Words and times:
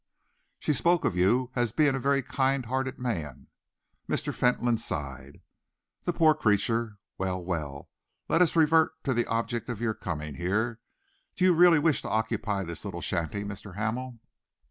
"She 0.57 0.73
spoke 0.73 1.05
of 1.05 1.15
you 1.15 1.51
as 1.55 1.71
being 1.73 1.93
a 1.93 1.99
very 1.99 2.23
kind 2.23 2.65
hearted 2.65 2.97
man." 2.97 3.49
Mr. 4.09 4.33
Fentolin 4.33 4.79
sighed. 4.79 5.41
"The 6.05 6.11
poor 6.13 6.33
creature! 6.33 6.97
Well, 7.19 7.39
well, 7.45 7.87
let 8.27 8.41
us 8.41 8.55
revert 8.55 8.93
to 9.03 9.13
the 9.13 9.27
object 9.27 9.69
of 9.69 9.79
your 9.79 9.93
coming 9.93 10.33
here. 10.33 10.79
Do 11.35 11.45
you 11.45 11.53
really 11.53 11.77
wish 11.77 12.01
to 12.01 12.09
occupy 12.09 12.63
this 12.63 12.83
little 12.83 13.01
shanty, 13.01 13.43
Mr. 13.43 13.75
Hamel?" 13.75 14.19